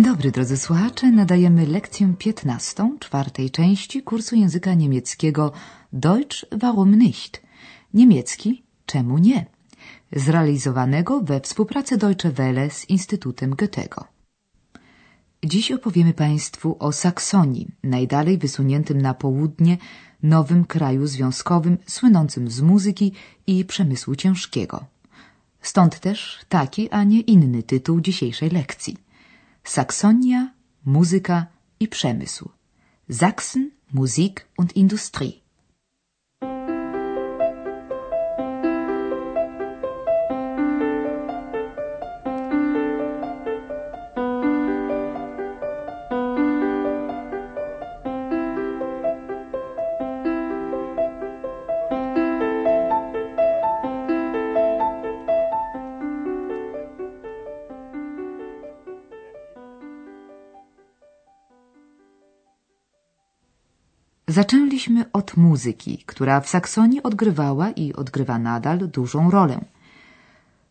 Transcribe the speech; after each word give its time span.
Dzień 0.00 0.08
dobry, 0.08 0.30
drodzy 0.30 0.56
słuchacze. 0.56 1.10
Nadajemy 1.10 1.66
lekcję 1.66 2.14
15 2.18 2.96
czwartej 3.00 3.50
części 3.50 4.02
kursu 4.02 4.36
języka 4.36 4.74
niemieckiego 4.74 5.52
Deutsch 5.92 6.44
warum 6.52 6.94
nicht? 6.94 7.42
Niemiecki 7.94 8.62
czemu 8.86 9.18
nie? 9.18 9.46
Zrealizowanego 10.12 11.20
we 11.20 11.40
współpracy 11.40 11.98
Deutsche 11.98 12.30
Welle 12.30 12.70
z 12.70 12.90
Instytutem 12.90 13.54
Goethego. 13.54 14.04
Dziś 15.44 15.72
opowiemy 15.72 16.14
Państwu 16.14 16.76
o 16.78 16.92
Saksonii, 16.92 17.68
najdalej 17.84 18.38
wysuniętym 18.38 19.02
na 19.02 19.14
południe 19.14 19.78
nowym 20.22 20.64
kraju 20.64 21.06
związkowym 21.06 21.78
słynącym 21.86 22.50
z 22.50 22.60
muzyki 22.60 23.12
i 23.46 23.64
przemysłu 23.64 24.16
ciężkiego. 24.16 24.84
Stąd 25.62 26.00
też 26.00 26.38
taki, 26.48 26.90
a 26.90 27.04
nie 27.04 27.20
inny 27.20 27.62
tytuł 27.62 28.00
dzisiejszej 28.00 28.50
lekcji. 28.50 29.09
Saksonia, 29.64 30.54
muzyka 30.84 31.46
i 31.80 31.88
przemysł. 31.88 32.50
Sachsen, 33.10 33.70
Musik 33.92 34.46
und 34.56 34.76
Industrie. 34.76 35.39
Zaczęliśmy 64.30 65.12
od 65.12 65.36
muzyki, 65.36 66.02
która 66.06 66.40
w 66.40 66.48
Saksonii 66.48 67.02
odgrywała 67.02 67.70
i 67.70 67.92
odgrywa 67.92 68.38
nadal 68.38 68.78
dużą 68.78 69.30
rolę. 69.30 69.64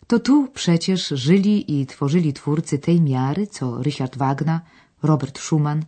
To 0.07 0.19
tu 0.19 0.47
przecież 0.53 1.07
żyli 1.07 1.79
i 1.79 1.85
tworzyli 1.85 2.33
twórcy 2.33 2.79
tej 2.79 3.01
miary, 3.01 3.47
co 3.47 3.81
Richard 3.83 4.17
Wagner, 4.17 4.59
Robert 5.03 5.39
Schumann, 5.39 5.83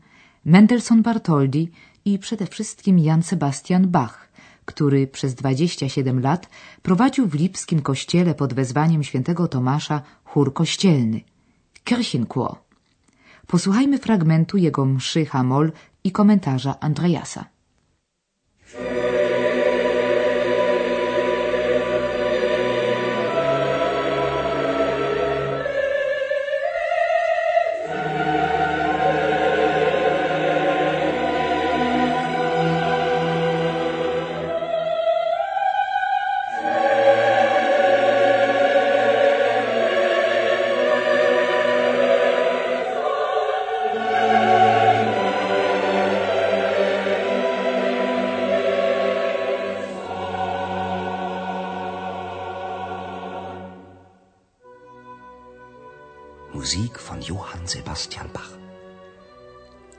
Mendelssohn 0.45 1.02
Bartholdy 1.02 1.67
i 2.05 2.19
przede 2.19 2.45
wszystkim 2.45 2.99
Jan 2.99 3.23
Sebastian 3.23 3.88
Bach, 3.88 4.30
który 4.66 5.08
przez 5.08 5.36
27 5.36 6.22
lat 6.22 6.49
prowadził 6.81 7.27
w 7.27 7.33
lipskim 7.33 7.81
kościele 7.81 8.36
pod 8.36 8.53
wezwaniem 8.53 9.03
świętego 9.03 9.47
Tomasza 9.47 10.02
chór 10.23 10.53
kościelny, 10.53 11.22
Kirchenchor. 11.83 12.55
Posłuchajmy 13.47 13.97
fragmentu 13.97 14.58
jego 14.58 14.86
mszy 14.86 15.25
Hamol 15.25 15.72
i 16.03 16.11
komentarza 16.11 16.80
Andreasa. 16.80 17.45
Von 57.11 57.22
Johann 57.22 57.67
Sebastian 57.67 58.30
Bach. 58.32 58.52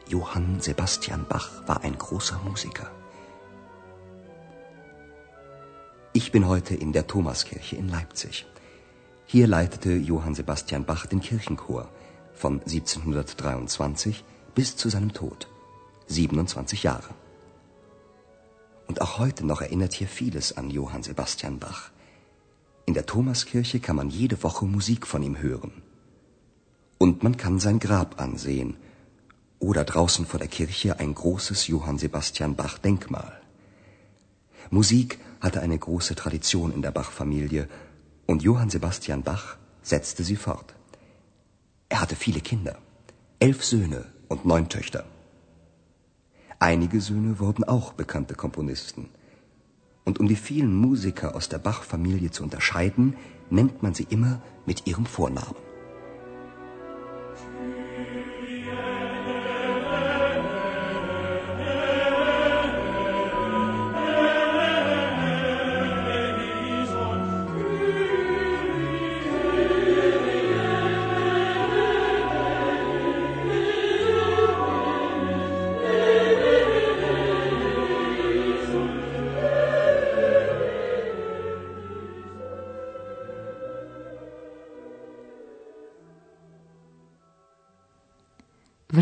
Johann 0.09 0.63
Sebastian 0.63 1.27
Bach 1.29 1.51
war 1.67 1.83
ein 1.83 1.99
großer 1.99 2.39
Musiker. 2.39 2.91
Ich 6.15 6.33
bin 6.33 6.49
heute 6.49 6.75
in 6.75 6.95
der 6.95 7.07
Thomaskirche 7.07 7.77
in 7.77 7.91
Leipzig. 7.91 8.47
Hier 9.27 9.47
leitete 9.47 9.93
Johann 9.93 10.35
Sebastian 10.35 10.87
Bach 10.87 11.05
den 11.05 11.21
Kirchenchor 11.21 11.91
von 12.33 12.61
1723 12.61 14.25
bis 14.55 14.79
zu 14.79 14.89
seinem 14.89 15.13
Tod. 15.13 15.49
27 16.07 16.83
Jahre. 16.83 17.11
Und 18.87 19.03
auch 19.03 19.19
heute 19.19 19.45
noch 19.45 19.61
erinnert 19.61 19.93
hier 19.93 20.09
vieles 20.09 20.57
an 20.57 20.71
Johann 20.71 21.03
Sebastian 21.03 21.59
Bach. 21.59 21.91
In 22.87 22.95
der 22.95 23.05
Thomaskirche 23.05 23.81
kann 23.81 23.97
man 23.97 24.09
jede 24.09 24.43
Woche 24.43 24.65
Musik 24.65 25.07
von 25.07 25.23
ihm 25.23 25.37
hören. 25.37 25.83
Man 27.25 27.37
kann 27.37 27.61
sein 27.61 27.79
Grab 27.79 28.21
ansehen 28.21 28.75
oder 29.61 29.85
draußen 29.85 30.27
vor 30.27 30.41
der 30.41 30.49
Kirche 30.49 30.99
ein 30.99 31.15
großes 31.15 31.69
Johann 31.69 31.97
Sebastian 31.97 32.57
Bach 32.57 32.79
Denkmal. 32.79 33.41
Musik 34.71 35.21
hatte 35.41 35.61
eine 35.61 35.79
große 35.79 36.17
Tradition 36.17 36.73
in 36.73 36.83
der 36.83 36.91
Bach-Familie 36.91 37.69
und 38.27 38.43
Johann 38.43 38.71
Sebastian 38.71 39.23
Bach 39.23 39.57
setzte 39.83 40.25
sie 40.25 40.35
fort. 40.35 40.75
Er 41.89 42.01
hatte 42.01 42.17
viele 42.17 42.41
Kinder, 42.41 42.77
elf 43.39 43.65
Söhne 43.65 44.05
und 44.27 44.45
neun 44.45 44.69
Töchter. 44.69 45.05
Einige 46.59 47.01
Söhne 47.01 47.39
wurden 47.39 47.63
auch 47.63 47.93
bekannte 47.93 48.35
Komponisten. 48.35 49.11
Und 50.05 50.19
um 50.19 50.27
die 50.27 50.43
vielen 50.51 50.75
Musiker 50.75 51.37
aus 51.37 51.49
der 51.49 51.59
Bach-Familie 51.59 52.33
zu 52.33 52.43
unterscheiden, 52.43 53.15
nennt 53.49 53.85
man 53.85 53.95
sie 53.95 54.09
immer 54.11 54.43
mit 54.67 54.89
ihrem 54.89 55.07
Vornamen. 55.07 55.72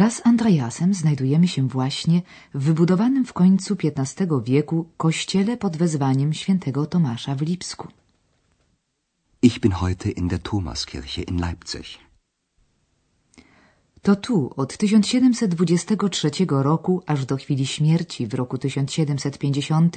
Wraz 0.01 0.17
z 0.17 0.27
Andreasem 0.27 0.95
znajdujemy 0.95 1.49
się 1.49 1.69
właśnie 1.69 2.23
w 2.55 2.65
wybudowanym 2.65 3.25
w 3.25 3.33
końcu 3.33 3.77
XV 3.85 4.27
wieku 4.45 4.89
kościele 4.97 5.57
pod 5.57 5.77
wezwaniem 5.77 6.33
świętego 6.33 6.87
Tomasza 6.87 7.35
w 7.35 7.43
Lipsku. 7.43 7.89
Ich 9.43 9.61
bin 9.61 9.73
heute 9.73 10.11
in 10.11 10.29
der 10.29 10.43
Thomaskirche 10.43 11.23
in 11.23 11.37
Leipzig. 11.37 11.87
To 14.03 14.17
tu 14.17 14.51
od 14.57 14.77
1723 14.77 16.31
roku 16.49 17.03
aż 17.07 17.27
do 17.27 17.37
chwili 17.37 17.67
śmierci 17.67 18.27
w 18.27 18.35
roku 18.35 18.59
1750 18.59 19.97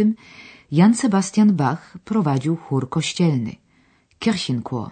Jan 0.72 0.96
Sebastian 0.96 1.56
Bach 1.56 1.98
prowadził 2.06 2.56
chór 2.56 2.90
kościelny 2.90 3.56
Kirchenchor. 4.20 4.90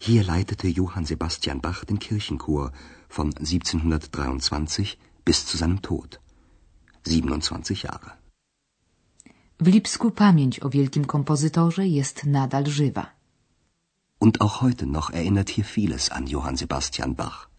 Hier 0.00 0.26
leitete 0.26 0.68
Johann 0.76 1.06
Sebastian 1.06 1.60
Bach 1.60 1.84
den 1.84 1.98
Kirchenchor 1.98 2.70
von 3.16 3.28
1723 3.28 4.98
bis 5.24 5.38
zu 5.48 5.56
seinem 5.56 5.80
Tod. 5.82 6.20
27 7.04 7.82
Jahre. 7.82 8.10
W 9.60 9.66
Lipsku 9.66 10.10
pamięć 10.10 10.62
o 10.62 10.70
wielkim 10.70 11.04
kompozytorze 11.04 11.86
jest 11.86 12.24
nadal 12.26 12.66
żywa. 12.66 13.06
Und 14.20 14.40
auch 14.40 14.56
heute 14.62 14.86
noch 14.86 15.10
erinnert 15.10 15.50
hier 15.50 15.66
vieles 15.76 16.10
an 16.10 16.26
Johann 16.26 16.56
Sebastian 16.56 17.14
Bach. 17.14 17.50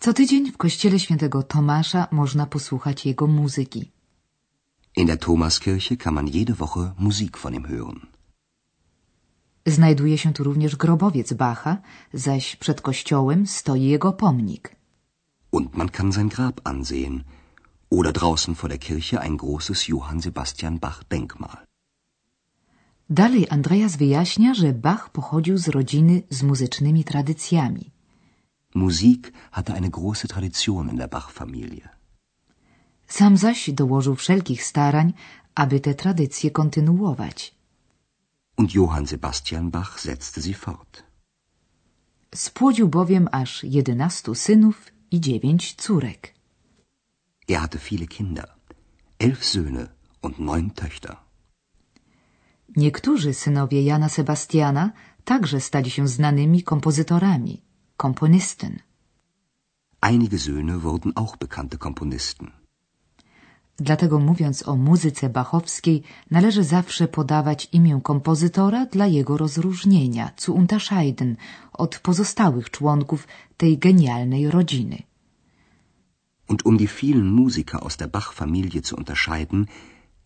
Co 0.00 0.12
tydzień 0.12 0.52
w 0.52 0.56
kościele 0.56 0.98
świętego 0.98 1.42
Tomasza 1.42 2.08
można 2.10 2.46
posłuchać 2.46 3.06
jego 3.06 3.26
muzyki. 3.26 3.92
In 4.96 5.06
der 5.06 5.18
Thomaskirche 5.18 5.96
kann 5.96 6.14
man 6.14 6.28
jede 6.28 6.54
Woche 6.54 6.92
Musik 6.98 7.36
von 7.38 7.54
ihm 7.54 7.66
hören. 7.66 8.15
Znajduje 9.66 10.18
się 10.18 10.32
tu 10.32 10.44
również 10.44 10.76
grobowiec 10.76 11.32
Bacha, 11.32 11.78
zaś 12.12 12.56
przed 12.56 12.80
kościołem 12.80 13.46
stoi 13.46 13.82
jego 13.82 14.12
pomnik. 14.12 14.76
Und 15.50 15.76
man 15.76 15.88
kann 15.88 16.12
sein 16.12 16.28
Grab 16.28 16.60
ansehen 16.64 17.24
oder 17.90 18.12
draußen 18.12 18.54
vor 18.54 18.68
der 18.68 18.78
Kirche 18.78 19.20
ein 19.20 19.36
großes 19.36 19.88
Johann 19.88 20.20
Sebastian 20.20 20.78
Bach 20.78 21.04
Denkmal. 21.08 21.66
Dalej 23.10 23.46
Andreas 23.50 23.96
wyjaśnia, 23.96 24.54
że 24.54 24.72
Bach 24.72 25.10
pochodził 25.10 25.58
z 25.58 25.68
rodziny 25.68 26.22
z 26.30 26.42
muzycznymi 26.42 27.04
tradycjami. 27.04 27.90
Musik 28.74 29.32
hatte 29.50 29.74
eine 29.74 29.90
große 29.90 30.28
Tradition 30.28 30.90
in 30.90 30.96
der 30.96 31.08
Bach-Familie. 31.08 31.88
Sam 33.06 33.36
zaś 33.36 33.70
dołożył 33.70 34.14
wszelkich 34.16 34.64
starań, 34.64 35.12
aby 35.54 35.80
te 35.80 35.94
tradycje 35.94 36.50
kontynuować. 36.50 37.55
Und 38.56 38.72
Johann 38.72 39.06
Sebastian 39.06 39.70
Bach 39.70 39.98
setzte 39.98 40.40
sie 40.40 40.54
fort. 40.54 41.02
Spłodził 42.34 42.88
bowiem 42.88 43.28
aż 43.32 43.64
jedenastu 43.64 44.34
synów 44.34 44.76
i 45.10 45.20
dziewięć 45.20 45.74
córek. 45.74 46.34
Er 47.48 47.60
hatte 47.60 47.78
viele 47.78 48.06
Kinder, 48.06 48.48
elf 49.18 49.44
Söhne 49.44 49.88
und 50.22 50.38
neun 50.38 50.70
Töchter. 50.70 51.16
Niektórzy 52.76 53.34
synowie 53.34 53.82
Jana 53.82 54.08
Sebastiana 54.08 54.92
także 55.24 55.60
stali 55.60 55.90
się 55.90 56.08
znanymi 56.08 56.62
kompozytorami, 56.62 57.62
Komponisten. 57.96 58.78
Einige 60.00 60.38
Söhne 60.38 60.82
wurden 60.82 61.12
auch 61.14 61.36
bekannte 61.36 61.78
Komponisten. 61.78 62.52
Dlatego 63.78 64.18
mówiąc 64.18 64.68
o 64.68 64.76
muzyce 64.76 65.28
bachowskiej, 65.28 66.02
należy 66.30 66.64
zawsze 66.64 67.08
podawać 67.08 67.68
imię 67.72 68.00
kompozytora 68.02 68.86
dla 68.86 69.06
jego 69.06 69.36
rozróżnienia, 69.36 70.30
zu 70.36 70.54
unterscheiden, 70.54 71.36
od 71.72 71.98
pozostałych 71.98 72.70
członków 72.70 73.28
tej 73.56 73.78
genialnej 73.78 74.50
rodziny. 74.50 75.02
Und 76.48 76.66
um 76.66 76.76
die 76.76 76.88
vielen 76.88 77.30
Musiker 77.30 77.82
aus 77.82 77.96
der 77.96 78.08
Bach-Familie 78.08 78.82
zu 78.82 78.96
unterscheiden, 78.96 79.66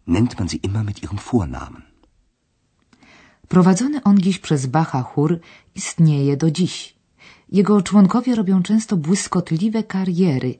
nennt 0.06 0.38
man 0.38 0.49
sie 0.49 0.61
immer 0.62 0.85
mit 0.85 1.03
ihrem 1.03 1.19
Vornamen. 1.19 1.82
Prowadzony 3.49 4.03
on 4.03 4.19
dziś 4.19 4.38
przez 4.38 4.67
Bacha 4.67 5.03
chór 5.03 5.41
istnieje 5.75 6.37
do 6.37 6.50
dziś. 6.50 6.94
Jego 7.53 7.82
członkowie 7.82 8.35
robią 8.35 8.62
często 8.62 8.96
błyskotliwe 8.96 9.82
kariery, 9.82 10.58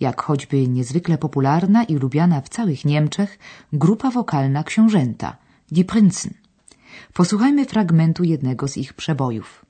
jak 0.00 0.22
choćby 0.22 0.68
niezwykle 0.68 1.18
popularna 1.18 1.84
i 1.84 1.94
lubiana 1.94 2.40
w 2.40 2.48
całych 2.48 2.84
Niemczech 2.84 3.38
grupa 3.72 4.10
wokalna 4.10 4.64
książęta, 4.64 5.36
Die 5.72 5.84
Prinzen. 5.84 6.34
Posłuchajmy 7.12 7.64
fragmentu 7.64 8.24
jednego 8.24 8.68
z 8.68 8.76
ich 8.76 8.92
przebojów. 8.92 9.64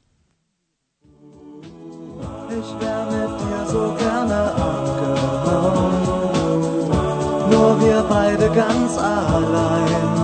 Nur 7.51 7.79
wir 7.81 8.55
ganz 8.55 8.99
allein. 8.99 10.15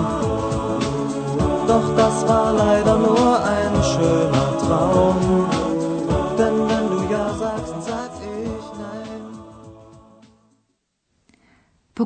Doch 1.67 1.96
das 1.96 2.25
war 2.29 2.53
leider 2.55 2.99
nur 2.99 3.30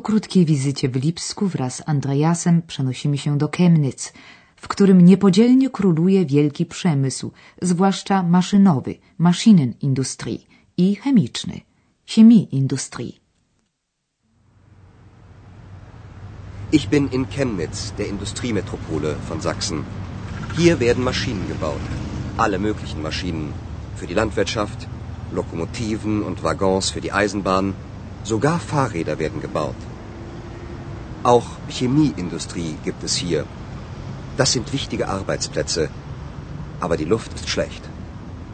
krótkiej 0.07 0.45
wizycie 0.45 0.89
w 0.89 0.95
Lipsku 0.95 1.47
wraz 1.47 1.75
z 1.75 1.81
Andreasem 1.85 2.61
przenosimy 2.61 3.17
się 3.17 3.37
do 3.37 3.49
Chemnitz, 3.57 4.13
w 4.55 4.67
którym 4.67 5.01
niepodzielnie 5.01 5.69
króluje 5.69 6.25
wielki 6.25 6.65
przemysł, 6.65 7.31
zwłaszcza 7.61 8.23
maszynowy, 8.23 8.93
Maschinenindustrie 9.17 10.39
i 10.77 10.95
chemiczny, 10.95 11.61
Chemieindustrie. 12.05 13.13
Ich 16.71 16.89
bin 16.89 17.07
in 17.11 17.25
Chemnitz, 17.25 17.91
der 17.97 18.07
Industriemetropole 18.07 19.15
von 19.29 19.41
Sachsen. 19.41 19.83
Hier 20.57 20.79
werden 20.79 21.03
Maschinen 21.03 21.47
gebaut. 21.47 21.85
Alle 22.37 22.59
möglichen 22.59 23.01
Maschinen. 23.01 23.53
Für 23.95 24.07
die 24.07 24.17
Landwirtschaft, 24.21 24.79
Lokomotiven 25.31 26.21
und 26.27 26.43
Waggons 26.43 26.91
für 26.91 27.01
die 27.01 27.11
Eisenbahn. 27.11 27.73
Sogar 28.23 28.59
Fahrräder 28.59 29.17
werden 29.19 29.41
gebaut. 29.41 29.94
Auch 31.33 31.47
Chemieindustrie 31.77 32.71
gibt 32.85 33.03
es 33.03 33.13
hier. 33.15 33.41
Das 34.37 34.51
sind 34.55 34.73
wichtige 34.77 35.05
Arbeitsplätze. 35.07 35.83
Aber 36.79 36.97
die 36.97 37.09
Luft 37.13 37.33
ist 37.37 37.49
schlecht. 37.49 37.83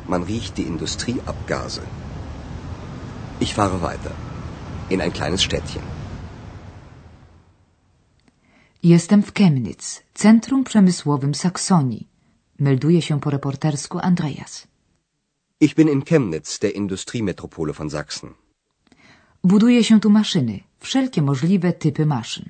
Man 0.07 0.23
riecht 0.23 0.57
die 0.57 0.67
Industrieabgase. 0.73 1.81
Ich 3.45 3.53
fahre 3.57 3.81
weiter. 3.81 4.13
In 4.93 5.01
ein 5.01 5.11
kleines 5.11 5.43
Städtchen. 5.43 5.83
Jestem 8.81 9.21
w 9.23 9.33
Chemnitz, 9.33 10.01
centrum 10.13 10.63
przemysłowym 10.63 11.33
Saksonii. 11.35 12.07
Melduje 12.59 13.01
się 13.01 13.19
po 13.19 13.29
reportersku 13.29 13.99
Andreas. 13.99 14.67
Ich 15.59 15.75
bin 15.75 15.87
in 15.89 16.05
Chemnitz, 16.05 16.59
der 16.59 16.75
Industriemetropole 16.75 17.73
von 17.73 17.89
Sachsen. 17.89 18.33
Buduje 19.43 19.83
się 19.83 19.99
tu 19.99 20.09
maszyny, 20.09 20.59
wszelkie 20.79 21.21
możliwe 21.21 21.73
typy 21.73 22.05
maszyn. 22.05 22.49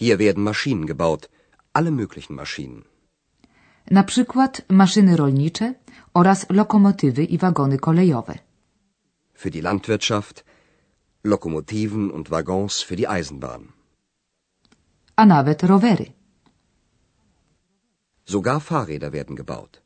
Hier 0.00 0.18
werden 0.18 0.42
Maschinen 0.50 0.86
gebaut, 0.86 1.28
alle 1.72 1.90
möglichen 1.90 2.34
Maschinen. 2.34 2.84
Na 3.90 4.02
przykład 4.02 4.62
maszyny 4.68 5.16
rolnicze 5.16 5.74
oraz 6.14 6.46
lokomotywy 6.50 7.24
i 7.24 7.38
wagony 7.38 7.78
kolejowe. 7.78 8.38
Für 9.34 9.50
die 9.50 9.62
Landwirtschaft, 9.62 10.44
Lokomotiven 11.24 12.10
und 12.10 12.28
Waggons 12.28 12.82
für 12.82 12.96
die 12.96 13.08
Eisenbahn. 13.08 13.72
A 15.16 15.26
nawet 15.26 15.62
rowery. 15.62 16.12
Sogar 18.24 18.60
Fahrräder 18.60 19.12
werden 19.12 19.36
gebaut. 19.36 19.82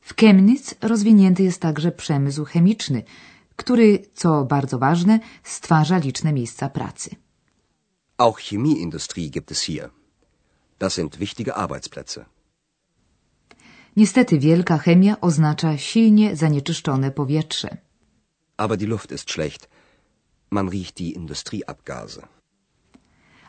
W 0.00 0.14
Chemnitz 0.20 0.74
rozwinięty 0.80 1.42
jest 1.42 1.60
także 1.60 1.92
przemysł 1.92 2.44
chemiczny, 2.44 3.02
który, 3.56 4.06
co 4.14 4.44
bardzo 4.44 4.78
ważne, 4.78 5.20
stwarza 5.42 5.98
liczne 5.98 6.32
miejsca 6.32 6.68
pracy. 6.68 7.23
Auch 8.16 8.38
Chemieindustrie 8.38 9.30
gibt 9.30 9.50
es 9.50 9.60
hier. 9.62 9.90
Das 10.78 10.94
sind 10.94 11.18
wichtige 11.18 11.56
Arbeitsplätze. 11.56 12.26
Niestety 13.96 14.38
wielka 14.40 14.78
chemia 14.78 15.20
oznacza 15.20 15.78
silnie 15.78 16.36
zanieczyszczone 16.36 17.10
powietrze. 17.10 17.76
Aber 18.56 18.76
die 18.76 18.86
Luft 18.86 19.12
ist 19.12 19.30
schlecht. 19.30 19.68
Man 20.50 20.68
riecht 20.68 20.98
die 20.98 21.12
Industrieabgase. 21.12 22.22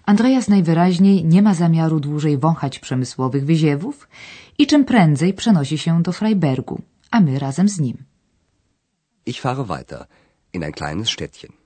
Andreas 0.06 0.48
najwyraźniej 0.48 1.26
nie 1.26 1.42
ma 1.42 1.54
zamiaru 1.54 2.00
dłużej 2.00 2.38
wąchać 2.38 2.80
przemysłowych 2.80 3.46
wyziewów 3.46 4.08
i 4.58 4.68
czym 4.68 4.86
prędzej 4.86 5.34
przenosi 5.34 5.78
się 5.78 6.04
do 6.04 6.12
Freibergu, 6.12 6.82
a 7.12 7.20
my 7.20 7.40
razem 7.40 7.70
z 7.70 7.80
nim. 7.80 7.98
Ich 9.26 9.42
fahre 9.42 9.64
weiter 9.64 10.08
in 10.54 10.64
ein 10.64 10.74
kleines 10.74 11.10
Städtchen. 11.10 11.65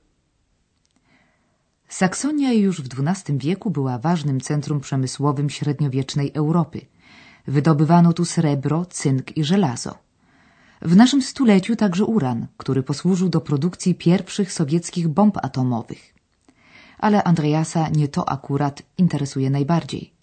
Saksonia 1.90 2.54
już 2.54 2.82
w 2.82 2.88
XII 3.00 3.38
wieku 3.38 3.72
była 3.72 3.98
ważnym 3.98 4.42
centrum 4.42 4.80
przemysłowym 4.80 5.50
średniowiecznej 5.50 6.32
Europy. 6.34 6.82
Wydobywano 7.48 8.14
tu 8.14 8.26
srebro, 8.26 8.86
cynk 8.86 9.38
i 9.38 9.44
żelazo. 9.44 9.98
W 10.82 10.96
naszym 10.96 11.22
stuleciu 11.22 11.76
także 11.76 12.06
uran, 12.06 12.48
który 12.58 12.84
posłużył 12.84 13.30
do 13.30 13.42
produkcji 13.42 13.96
pierwszych 13.96 14.54
sowieckich 14.54 15.08
bomb 15.08 15.38
atomowych. 15.38 16.14
Ale 16.98 17.24
Andreasa 17.24 17.90
nie 17.90 18.08
to 18.08 18.30
akurat 18.30 18.82
interesuje 18.98 19.50
najbardziej. 19.50 20.14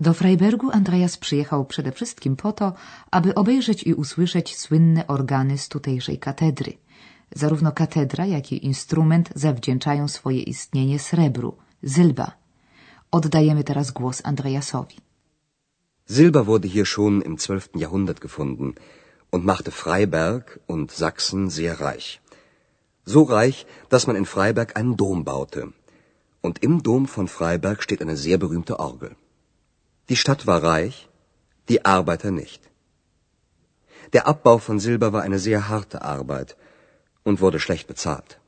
Do 0.00 0.14
Freibergu 0.14 0.70
Andreas 0.70 1.16
przyjechał 1.16 1.64
przede 1.64 1.92
wszystkim 1.92 2.36
po 2.36 2.52
to, 2.52 2.72
aby 3.10 3.34
obejrzeć 3.34 3.82
i 3.82 3.94
usłyszeć 3.94 4.56
słynne 4.58 5.06
organy 5.06 5.58
z 5.58 5.68
tutejszej 5.68 6.18
katedry. 6.18 6.72
Zarówno 7.34 7.72
katedra, 7.72 8.26
jak 8.26 8.52
i 8.52 8.66
instrument 8.66 9.30
zawdzięczają 9.34 10.08
swoje 10.08 10.42
istnienie 10.42 10.98
srebru, 10.98 11.56
Silba. 11.84 12.32
Oddajemy 13.10 13.64
teraz 13.64 13.90
głos 13.90 14.20
Andreasowi. 14.24 14.96
Silber 16.08 16.44
wurde 16.46 16.68
hier 16.68 16.86
schon 16.86 17.22
im 17.22 17.36
12. 17.36 17.68
Jahrhundert 17.74 18.20
gefunden 18.20 18.74
und 19.30 19.44
machte 19.44 19.70
Freiberg 19.70 20.58
und 20.66 20.92
Sachsen 20.92 21.50
sehr 21.50 21.80
reich. 21.80 22.20
So 23.04 23.22
reich, 23.24 23.66
dass 23.90 24.06
man 24.06 24.16
in 24.16 24.24
Freiberg 24.24 24.76
einen 24.76 24.96
Dom 24.96 25.24
baute. 25.24 25.72
Und 26.42 26.62
im 26.62 26.82
Dom 26.82 27.06
von 27.06 27.28
Freiberg 27.28 27.82
steht 27.82 28.00
eine 28.02 28.16
sehr 28.16 28.38
berühmte 28.38 28.80
Orgel. 28.80 29.16
Die 30.10 30.16
Stadt 30.16 30.42
war 30.50 30.60
reich, 30.62 31.08
die 31.68 31.84
Arbeiter 31.84 32.30
nicht. 32.32 32.60
Der 34.12 34.26
Abbau 34.26 34.58
von 34.58 34.80
Silber 34.80 35.12
war 35.12 35.22
eine 35.22 35.38
sehr 35.38 35.68
harte 35.68 36.02
Arbeit 36.02 36.56
und 37.22 37.40
wurde 37.40 37.60
schlecht 37.60 37.86
bezahlt. 37.86 38.40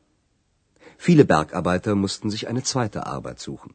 Viele 1.07 1.25
Bergarbeiter 1.25 1.95
mussten 1.95 2.31
sich 2.31 2.49
eine 2.49 2.65
zweite 2.71 3.07
Arbeit 3.07 3.39
suchen. 3.39 3.73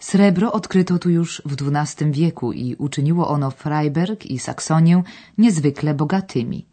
Srebro 0.00 0.48
odkryto 0.58 0.98
tu 0.98 1.08
już 1.10 1.42
w 1.44 1.52
XII 1.56 2.12
wieku 2.12 2.52
i 2.52 2.76
uczyniło 2.76 3.28
ono 3.28 3.50
Freiberg 3.50 4.26
i 4.26 4.38
Saksonię 4.38 5.02
niezwykle 5.38 5.94
bogatymi. 5.94 6.66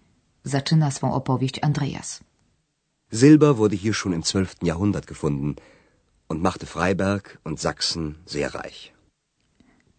Zaczyna 0.44 0.92
swą 0.92 1.14
opowieść 1.14 1.60
Andreas. 1.62 2.20
Silber 3.12 3.58
wurde 3.58 3.76
hier 3.76 3.94
schon 3.94 4.14
im 4.14 4.24
12. 4.24 4.56
Jahrhundert 4.64 5.06
gefunden 5.08 5.56
und 6.28 6.42
machte 6.42 6.66
Freiberg 6.66 7.40
und 7.44 7.60
Sachsen 7.60 8.16
sehr 8.26 8.54
reich. 8.56 8.94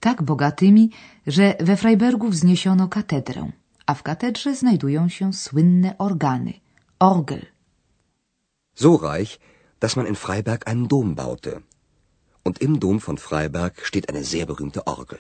Tak 0.01 0.23
bogatymi, 0.23 0.91
że 1.27 1.57
we 1.61 1.77
Freibergu 1.77 2.29
wzniesiono 2.31 2.89
katedrę, 2.89 3.53
a 3.87 3.95
w 3.95 4.03
katedrze 4.03 4.55
znajdują 4.55 5.09
się 5.09 5.33
słynne 5.33 5.99
organy, 5.99 6.53
Orgel. 6.99 7.47
So 8.75 8.97
reich, 8.97 9.39
dass 9.81 9.97
man 9.97 10.07
in 10.07 10.17
Freiberg 10.17 10.67
einen 10.67 10.89
Dom 10.89 11.15
baute. 11.15 11.63
Und 12.45 12.61
im 12.61 12.81
Dom 12.81 13.01
von 13.01 13.19
Freiberg 13.19 13.85
steht 13.85 14.09
eine 14.09 14.25
sehr 14.25 14.47
berühmte 14.47 14.87
Orgel. 14.87 15.19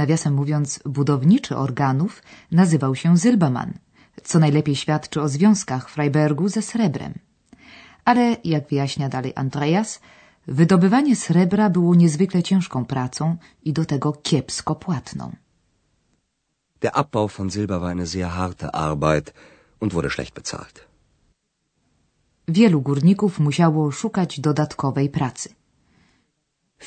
Nawiasem 0.00 0.34
mówiąc, 0.34 0.80
budowniczy 0.98 1.52
organów 1.56 2.22
nazywał 2.60 2.94
się 2.94 3.16
Zylbaman, 3.16 3.70
co 4.28 4.38
najlepiej 4.38 4.76
świadczy 4.76 5.20
o 5.24 5.28
związkach 5.28 5.84
Freibergu 5.90 6.48
ze 6.48 6.62
srebrem. 6.62 7.12
Ale, 8.04 8.36
jak 8.44 8.68
wyjaśnia 8.68 9.08
dalej 9.08 9.32
Andreas, 9.42 10.00
wydobywanie 10.46 11.16
srebra 11.16 11.70
było 11.70 11.94
niezwykle 11.94 12.42
ciężką 12.42 12.84
pracą 12.84 13.36
i 13.68 13.72
do 13.72 13.84
tego 13.84 14.12
kiepsko 14.12 14.74
płatną. 14.74 15.24
Der 16.80 16.92
Abbau 16.94 17.28
von 17.28 17.50
Silber 17.50 17.80
war 17.80 17.90
eine 17.90 18.06
sehr 18.06 18.30
harte 18.38 18.74
Arbeit 18.74 19.26
und 19.80 19.92
wurde 19.94 20.10
schlecht 20.10 20.34
bezahlt. 20.34 20.88
Wielu 22.48 22.80
górników 22.80 23.40
musiało 23.40 23.90
szukać 23.92 24.40
dodatkowej 24.40 25.08
pracy. 25.08 25.48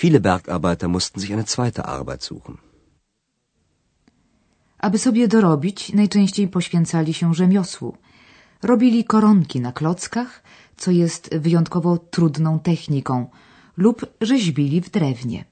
Viele 0.02 0.20
Bergarbeiter 0.20 0.90
mussten 0.90 1.22
sich 1.22 1.32
eine 1.34 1.44
zweite 1.44 1.86
Arbeit 1.86 2.24
suchen. 2.24 2.71
Aby 4.82 4.98
sobie 4.98 5.28
dorobić, 5.28 5.94
najczęściej 5.94 6.48
poświęcali 6.48 7.14
się 7.14 7.34
rzemiosłu. 7.34 7.98
Robili 8.64 9.04
koronki 9.04 9.62
na 9.62 9.72
klockach, 9.72 10.44
co 10.78 10.92
jest 10.92 11.36
wyjątkowo 11.36 11.98
trudną 11.98 12.60
techniką, 12.60 13.30
lub 13.78 14.06
rzeźbili 14.22 14.82
w 14.82 14.90
drewnie. 14.90 15.46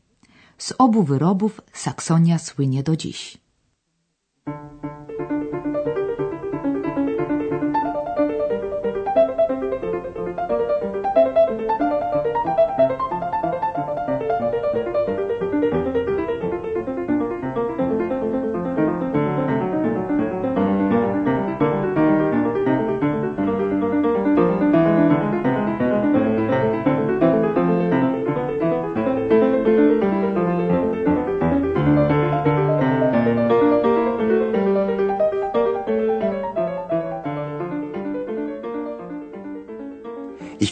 Z 0.58 0.74
obu 0.78 1.04
wyrobów 1.04 1.62
Saksonia 1.74 2.38
słynie 2.38 2.84
do 2.84 2.96
dziś. 2.96 3.38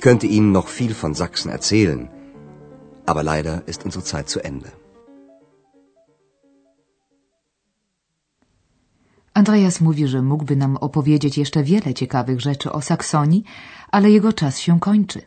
Könnte 0.07 0.27
Ihnen 0.35 0.51
noch 0.59 0.69
viel 0.79 0.93
von 1.03 1.13
Sachsen 1.21 1.49
erzählen, 1.57 2.01
aber 3.11 3.23
leider 3.31 3.55
ist 3.71 3.81
unsere 3.87 4.03
Zeit 4.11 4.27
zu 4.33 4.39
Ende. 4.51 4.69
Andreas 9.33 9.81
mówi, 9.81 10.07
że 10.07 10.21
mógłby 10.21 10.55
nam 10.55 10.77
opowiedzieć 10.77 11.37
jeszcze 11.37 11.63
wiele 11.63 11.93
ciekawych 11.93 12.41
rzeczy 12.41 12.71
o 12.71 12.81
Saksonii, 12.81 13.43
ale 13.91 14.11
jego 14.11 14.33
czas 14.33 14.59
się 14.59 14.79
kończy. 14.79 15.21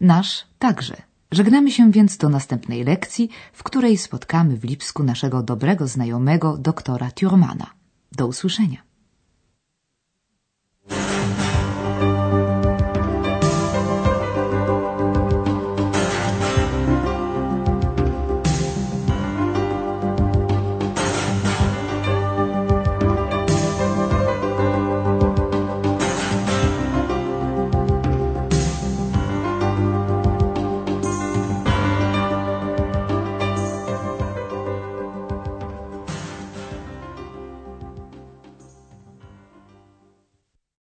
Nasz 0.00 0.46
także. 0.58 0.96
Żegnamy 1.32 1.70
się 1.70 1.92
więc 1.92 2.16
do 2.16 2.28
następnej 2.28 2.84
lekcji, 2.84 3.30
w 3.52 3.62
której 3.62 3.98
spotkamy 3.98 4.56
w 4.56 4.64
Lipsku 4.64 5.02
naszego 5.02 5.42
dobrego 5.42 5.88
znajomego 5.88 6.58
doktora 6.58 7.10
Thurmana. 7.10 7.66
Do 8.12 8.26
usłyszenia. 8.26 8.87